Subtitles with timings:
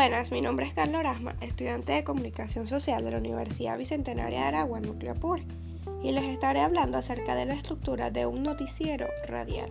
[0.00, 4.46] Buenas, mi nombre es Carlos Rasma, estudiante de Comunicación Social de la Universidad Bicentenaria de
[4.46, 5.14] Aragua, Núcleo
[6.02, 9.70] y les estaré hablando acerca de la estructura de un noticiero radial.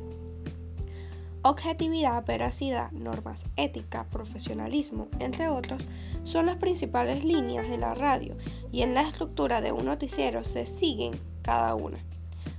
[1.42, 5.84] Objetividad, veracidad, normas ética, profesionalismo, entre otros,
[6.25, 8.38] son las principales líneas de la radio
[8.71, 11.98] y en la estructura de un noticiero se siguen cada una.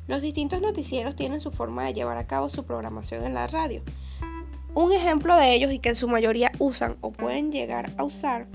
[0.08, 3.84] Los distintos noticieros tienen su forma de llevar a cabo su programación en la radio.
[4.74, 8.46] Un ejemplo de ellos y que en su mayoría usan o pueden llegar a usar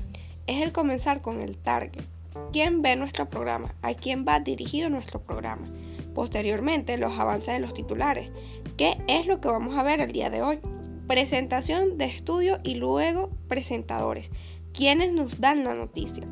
[0.48, 2.04] es el comenzar con el target.
[2.52, 3.76] ¿Quién ve nuestro programa?
[3.82, 5.68] ¿A quién va dirigido nuestro programa?
[6.14, 8.32] Posteriormente, los avances de los titulares,
[8.78, 10.60] ¿Qué es lo que vamos a ver el día de hoy?
[11.08, 14.32] Presentación de estudio y luego presentadores,
[14.74, 16.26] quienes nos dan la noticia.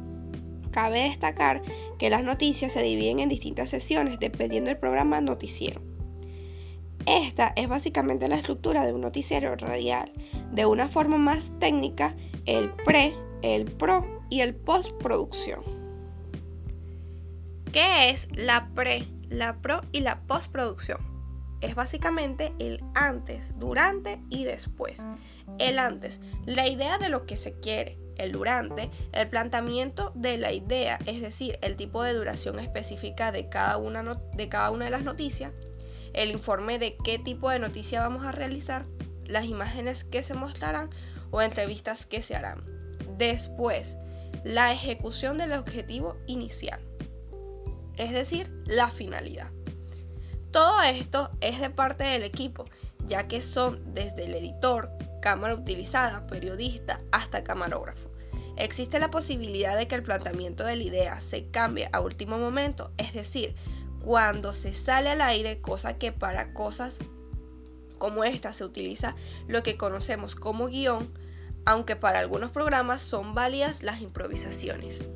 [0.72, 1.62] Cabe destacar
[1.98, 5.93] que las noticias se dividen en distintas sesiones dependiendo del programa noticiero.
[7.06, 10.12] Esta es básicamente la estructura de un noticiero radial.
[10.52, 15.62] De una forma más técnica, el pre, el pro y el postproducción.
[17.72, 21.14] ¿Qué es la pre, la pro y la postproducción?
[21.64, 25.08] es básicamente el antes, durante y después.
[25.60, 27.98] El antes, la idea de lo que se quiere.
[28.17, 33.50] El durante, el planteamiento de la idea, es decir, el tipo de duración específica de
[33.50, 34.04] cada una,
[34.36, 35.56] de, cada una de las noticias.
[36.14, 38.86] El informe de qué tipo de noticia vamos a realizar.
[39.25, 40.89] Las imágenes que se mostrarán
[41.31, 42.64] o entrevistas que se harán.
[43.17, 43.97] Después,
[44.44, 46.80] la ejecución del objetivo inicial.
[47.97, 49.52] Es decir, la finalidad.
[50.52, 52.66] Todo esto es de parte del equipo,
[53.08, 58.11] ya que son desde el editor, cámara utilizada, periodista, hasta camarógrafo.
[58.58, 62.92] Existe la posibilidad de que el planteamiento de la idea se cambie a último momento,
[62.98, 63.55] es decir,
[64.04, 67.00] cuando se sale al aire, cosa que para cosas
[67.98, 69.16] como esta se utiliza
[69.48, 71.14] lo que conocemos como guion,
[71.66, 75.08] aunque para algunos programas son válidas las improvisaciones.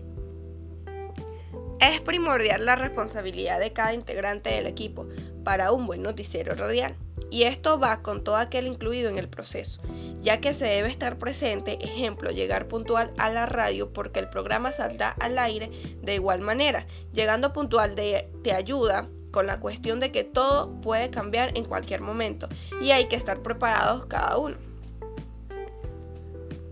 [1.82, 5.08] Es primordial la responsabilidad de cada integrante del equipo
[5.44, 6.96] para un buen noticiero radial.
[7.30, 9.82] Y esto va con todo aquel incluido en el proceso,
[10.22, 14.72] ya que se debe estar presente, ejemplo, llegar puntual a la radio porque el programa
[14.72, 15.70] saldrá al aire
[16.02, 16.86] de igual manera.
[17.14, 22.48] Llegando puntual te ayuda con la cuestión de que todo puede cambiar en cualquier momento
[22.82, 24.56] y hay que estar preparados cada uno.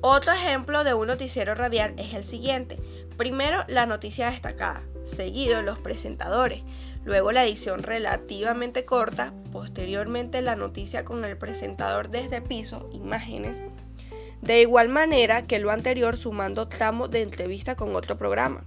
[0.01, 2.77] Otro ejemplo de un noticiero radial es el siguiente.
[3.17, 6.63] Primero, la noticia destacada seguido los presentadores,
[7.05, 13.63] luego la edición relativamente corta, posteriormente la noticia con el presentador desde piso, imágenes,
[14.41, 18.63] de igual manera que lo anterior sumando tramos de entrevista con otro programa.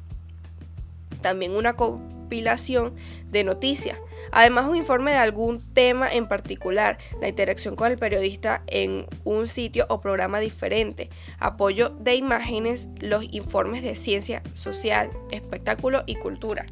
[1.21, 2.95] También una compilación
[3.31, 3.99] de noticias,
[4.31, 9.49] además un informe de algún tema en particular, la interacción con el periodista en un
[9.49, 11.11] sitio o programa diferente,
[11.41, 16.67] apoyo de imágenes, los informes de ciencia social, espectáculo y cultura,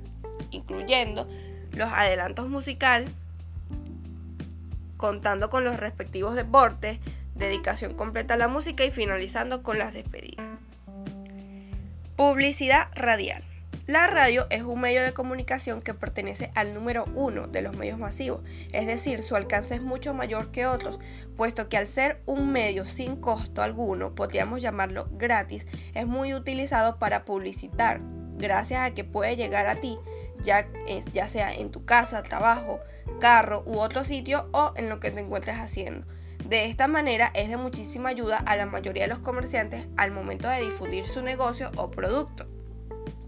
[0.52, 1.28] incluyendo
[1.76, 3.06] los adelantos musical,
[4.96, 6.98] contando con los respectivos deportes,
[7.34, 10.46] dedicación completa a la música y finalizando con las despedidas.
[12.16, 13.44] Publicidad radial.
[13.86, 17.98] La radio es un medio de comunicación que pertenece al número uno de los medios
[17.98, 18.40] masivos,
[18.72, 20.98] es decir, su alcance es mucho mayor que otros,
[21.36, 26.96] puesto que al ser un medio sin costo alguno, podríamos llamarlo gratis, es muy utilizado
[26.96, 28.00] para publicitar,
[28.38, 29.96] gracias a que puede llegar a ti,
[30.42, 30.68] ya,
[31.12, 32.80] ya sea en tu casa, trabajo,
[33.20, 36.06] carro u otro sitio o en lo que te encuentres haciendo.
[36.44, 40.48] De esta manera es de muchísima ayuda a la mayoría de los comerciantes al momento
[40.48, 42.46] de difundir su negocio o producto.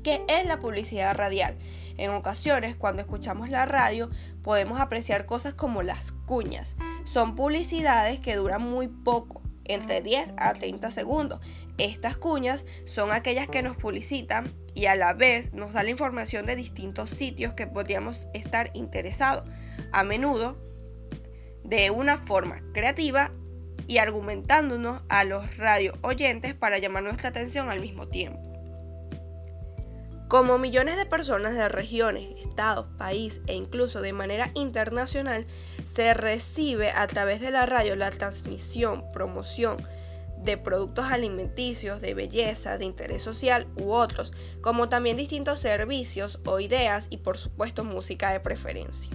[0.04, 1.56] ¿Qué es la publicidad radial?
[1.96, 4.08] En ocasiones, cuando escuchamos la radio,
[4.42, 6.76] podemos apreciar cosas como las cuñas.
[7.04, 11.40] Son publicidades que duran muy poco, entre 10 a 30 segundos.
[11.78, 16.44] Estas cuñas son aquellas que nos publicitan y a la vez nos dan la información
[16.44, 19.48] de distintos sitios que podríamos estar interesados.
[19.92, 20.58] A menudo,
[21.62, 23.32] de una forma creativa
[23.86, 28.40] y argumentándonos a los radio oyentes para llamar nuestra atención al mismo tiempo.
[30.28, 35.46] Como millones de personas de regiones, estados, país e incluso de manera internacional,
[35.84, 39.78] se recibe a través de la radio la transmisión, promoción
[40.44, 46.60] de productos alimenticios, de belleza, de interés social u otros, como también distintos servicios o
[46.60, 49.10] ideas y por supuesto música de preferencia.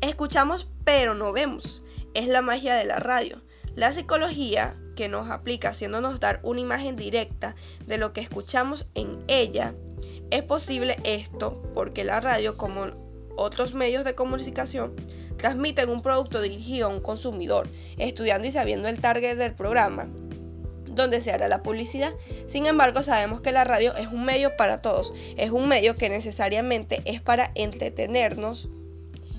[0.00, 1.82] Escuchamos pero no vemos.
[2.14, 3.40] Es la magia de la radio.
[3.74, 7.56] La psicología que nos aplica haciéndonos dar una imagen directa
[7.86, 9.74] de lo que escuchamos en ella
[10.30, 12.86] es posible esto porque la radio, como
[13.36, 14.94] otros medios de comunicación,
[15.36, 20.08] transmiten un producto dirigido a un consumidor, estudiando y sabiendo el target del programa.
[20.86, 22.12] donde se hará la publicidad.
[22.46, 26.08] Sin embargo, sabemos que la radio es un medio para todos, es un medio que
[26.08, 28.68] necesariamente es para entretenernos,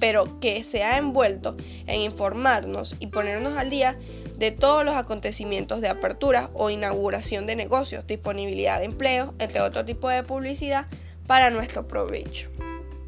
[0.01, 1.55] pero que se ha envuelto
[1.87, 3.97] en informarnos y ponernos al día
[4.37, 9.85] de todos los acontecimientos de apertura o inauguración de negocios, disponibilidad de empleo, entre otro
[9.85, 10.87] tipo de publicidad
[11.25, 12.49] para nuestro provecho.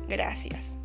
[0.08, 0.77] Gracias.